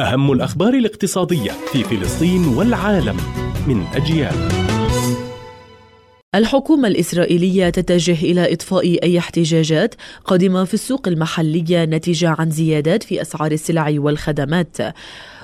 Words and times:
أهم 0.00 0.32
الأخبار 0.32 0.74
الاقتصادية 0.74 1.52
في 1.72 1.84
فلسطين 1.84 2.46
والعالم 2.46 3.16
من 3.66 3.84
أجيال. 3.94 4.34
الحكومة 6.34 6.88
الإسرائيلية 6.88 7.70
تتجه 7.70 8.24
إلى 8.24 8.52
إطفاء 8.52 9.02
أي 9.02 9.18
احتجاجات 9.18 9.94
قادمة 10.24 10.64
في 10.64 10.74
السوق 10.74 11.08
المحلية 11.08 11.84
نتيجة 11.84 12.28
عن 12.38 12.50
زيادات 12.50 13.02
في 13.02 13.22
أسعار 13.22 13.52
السلع 13.52 13.94
والخدمات. 13.96 14.76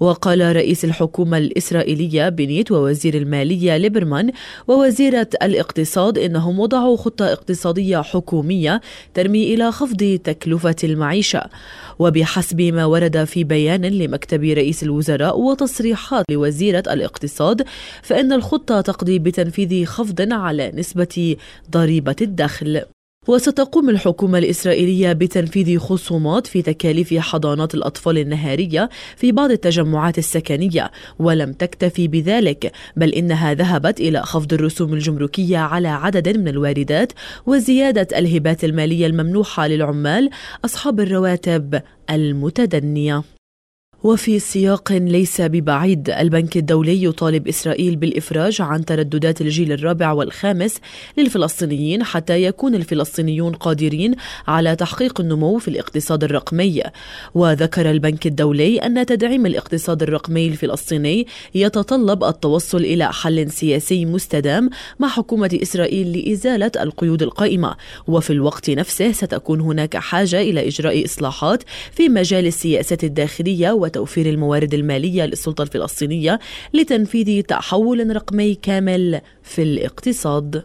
وقال 0.00 0.56
رئيس 0.56 0.84
الحكومة 0.84 1.38
الإسرائيلية 1.38 2.28
بنيت 2.28 2.72
ووزير 2.72 3.14
المالية 3.14 3.76
ليبرمان 3.76 4.32
ووزيرة 4.68 5.28
الاقتصاد 5.42 6.18
إنهم 6.18 6.60
وضعوا 6.60 6.96
خطة 6.96 7.32
اقتصادية 7.32 7.98
حكومية 7.98 8.80
ترمي 9.14 9.54
إلى 9.54 9.72
خفض 9.72 10.18
تكلفة 10.24 10.76
المعيشة. 10.84 11.46
وبحسب 11.98 12.60
ما 12.60 12.84
ورد 12.84 13.24
في 13.24 13.44
بيان 13.44 13.84
لمكتب 13.84 14.44
رئيس 14.44 14.82
الوزراء 14.82 15.40
وتصريحات 15.40 16.24
لوزيرة 16.30 16.84
الاقتصاد 16.90 17.64
فإن 18.02 18.32
الخطة 18.32 18.80
تقضي 18.80 19.18
بتنفيذ 19.18 19.84
خفض 19.84 20.32
على 20.32 20.72
نسبة 20.74 21.36
ضريبة 21.70 22.16
الدخل. 22.22 22.82
وستقوم 23.28 23.90
الحكومة 23.90 24.38
الإسرائيلية 24.38 25.12
بتنفيذ 25.12 25.78
خصومات 25.78 26.46
في 26.46 26.62
تكاليف 26.62 27.14
حضانات 27.14 27.74
الأطفال 27.74 28.18
النهارية 28.18 28.88
في 29.16 29.32
بعض 29.32 29.50
التجمعات 29.50 30.18
السكنية 30.18 30.90
ولم 31.18 31.52
تكتفي 31.52 32.08
بذلك 32.08 32.72
بل 32.96 33.10
إنها 33.10 33.54
ذهبت 33.54 34.00
إلى 34.00 34.22
خفض 34.22 34.52
الرسوم 34.52 34.94
الجمركية 34.94 35.58
على 35.58 35.88
عدد 35.88 36.38
من 36.38 36.48
الواردات 36.48 37.12
وزيادة 37.46 38.18
الهبات 38.18 38.64
المالية 38.64 39.06
الممنوحة 39.06 39.66
للعمال 39.66 40.30
أصحاب 40.64 41.00
الرواتب 41.00 41.82
المتدنية. 42.10 43.37
وفي 44.02 44.38
سياق 44.38 44.92
ليس 44.92 45.40
ببعيد 45.40 46.10
البنك 46.10 46.56
الدولي 46.56 47.04
يطالب 47.04 47.48
إسرائيل 47.48 47.96
بالإفراج 47.96 48.60
عن 48.60 48.84
ترددات 48.84 49.40
الجيل 49.40 49.72
الرابع 49.72 50.12
والخامس 50.12 50.74
للفلسطينيين 51.16 52.04
حتى 52.04 52.42
يكون 52.42 52.74
الفلسطينيون 52.74 53.52
قادرين 53.52 54.14
على 54.48 54.76
تحقيق 54.76 55.20
النمو 55.20 55.58
في 55.58 55.68
الاقتصاد 55.68 56.24
الرقمي. 56.24 56.82
وذكر 57.34 57.90
البنك 57.90 58.26
الدولي 58.26 58.78
أن 58.78 59.06
تدعيم 59.06 59.46
الاقتصاد 59.46 60.02
الرقمي 60.02 60.48
الفلسطيني 60.48 61.26
يتطلب 61.54 62.24
التوصل 62.24 62.78
إلى 62.78 63.12
حل 63.12 63.50
سياسي 63.50 64.04
مستدام 64.04 64.70
مع 64.98 65.08
حكومة 65.08 65.58
إسرائيل 65.62 66.18
لإزالة 66.18 66.72
القيود 66.80 67.22
القائمة. 67.22 67.76
وفي 68.06 68.32
الوقت 68.32 68.70
نفسه 68.70 69.12
ستكون 69.12 69.60
هناك 69.60 69.96
حاجة 69.96 70.40
إلى 70.40 70.68
إجراء 70.68 71.04
إصلاحات 71.04 71.62
في 71.92 72.08
مجال 72.08 72.46
السياسات 72.46 73.04
الداخلية 73.04 73.72
وتوفير 73.88 74.28
الموارد 74.28 74.74
المالية 74.74 75.24
للسلطة 75.26 75.62
الفلسطينية 75.62 76.38
لتنفيذ 76.74 77.42
تحول 77.42 78.16
رقمي 78.16 78.54
كامل 78.54 79.20
في 79.42 79.62
الاقتصاد. 79.62 80.62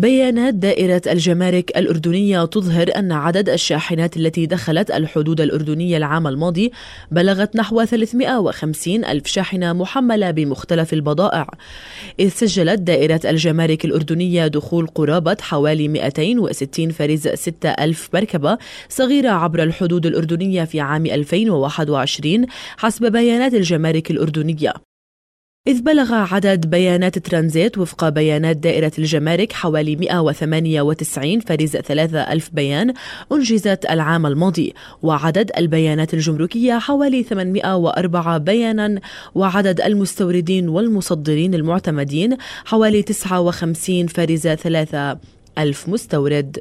بيانات 0.00 0.54
دائرة 0.54 1.02
الجمارك 1.06 1.78
الأردنية 1.78 2.44
تظهر 2.44 2.90
أن 2.96 3.12
عدد 3.12 3.48
الشاحنات 3.48 4.16
التي 4.16 4.46
دخلت 4.46 4.90
الحدود 4.90 5.40
الأردنية 5.40 5.96
العام 5.96 6.26
الماضي 6.26 6.72
بلغت 7.10 7.56
نحو 7.56 7.84
350 7.84 9.04
ألف 9.04 9.26
شاحنة 9.26 9.72
محملة 9.72 10.30
بمختلف 10.30 10.92
البضائع. 10.92 11.46
إذ 12.20 12.28
سجلت 12.28 12.80
دائرة 12.80 13.20
الجمارك 13.24 13.84
الأردنية 13.84 14.46
دخول 14.46 14.86
قرابة 14.86 15.36
حوالي 15.40 15.88
260 15.88 16.90
فارزة 16.90 17.28
6 17.28 17.68
ألف 17.68 18.08
مركبة 18.14 18.58
صغيرة 18.88 19.30
عبر 19.30 19.62
الحدود 19.62 20.06
الأردنية 20.06 20.64
في 20.64 20.80
عام 20.80 21.06
2021 21.06 22.46
حسب 22.76 23.12
بيانات 23.12 23.54
الجمارك 23.54 24.10
الأردنية. 24.10 24.89
إذ 25.68 25.82
بلغ 25.82 26.14
عدد 26.14 26.66
بيانات 26.70 27.18
ترانزيت 27.18 27.78
وفق 27.78 28.08
بيانات 28.08 28.56
دائرة 28.56 28.92
الجمارك 28.98 29.52
حوالي 29.52 29.96
198 29.96 31.40
فارزة 31.40 31.76
3000 31.76 32.50
بيان 32.52 32.94
أنجزت 33.32 33.86
العام 33.90 34.26
الماضي 34.26 34.74
وعدد 35.02 35.50
البيانات 35.58 36.14
الجمركية 36.14 36.78
حوالي 36.78 37.22
804 37.22 38.38
بيانا 38.38 39.00
وعدد 39.34 39.80
المستوردين 39.80 40.68
والمصدرين 40.68 41.54
المعتمدين 41.54 42.36
حوالي 42.64 43.02
59 43.02 44.06
فريز 44.06 44.42
3000 44.42 45.88
مستورد. 45.88 46.58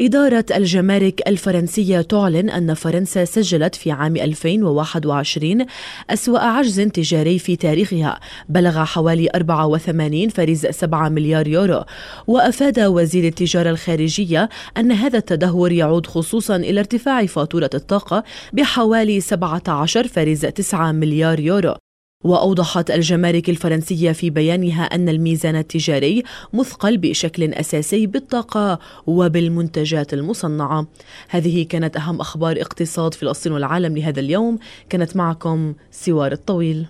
إدارة 0.00 0.44
الجمارك 0.54 1.28
الفرنسية 1.28 2.00
تعلن 2.00 2.50
أن 2.50 2.74
فرنسا 2.74 3.24
سجلت 3.24 3.74
في 3.74 3.90
عام 3.90 4.16
2021 4.16 5.66
أسوأ 6.10 6.38
عجز 6.38 6.80
تجاري 6.80 7.38
في 7.38 7.56
تاريخها. 7.56 8.20
بلغ 8.48 8.84
حوالي 8.84 9.28
84.7 9.36 11.08
مليار 11.08 11.48
يورو. 11.48 11.84
وأفاد 12.26 12.80
وزير 12.80 13.24
التجارة 13.24 13.70
الخارجية 13.70 14.48
أن 14.76 14.92
هذا 14.92 15.18
التدهور 15.18 15.72
يعود 15.72 16.06
خصوصا 16.06 16.56
إلى 16.56 16.80
ارتفاع 16.80 17.26
فاتورة 17.26 17.70
الطاقة 17.74 18.24
بحوالي 18.52 19.20
17.9 19.20 20.74
مليار 20.74 21.40
يورو. 21.40 21.74
وأوضحت 22.24 22.90
الجمارك 22.90 23.50
الفرنسية 23.50 24.12
في 24.12 24.30
بيانها 24.30 24.82
أن 24.82 25.08
الميزان 25.08 25.56
التجاري 25.56 26.22
مثقل 26.52 26.98
بشكل 26.98 27.54
أساسي 27.54 28.06
بالطاقة 28.06 28.78
وبالمنتجات 29.06 30.14
المصنعة. 30.14 30.86
هذه 31.28 31.66
كانت 31.66 31.96
أهم 31.96 32.20
أخبار 32.20 32.60
اقتصاد 32.60 33.14
فلسطين 33.14 33.52
والعالم 33.52 33.96
لهذا 33.96 34.20
اليوم. 34.20 34.58
كانت 34.90 35.16
معكم 35.16 35.74
سوار 35.90 36.32
الطويل. 36.32 36.86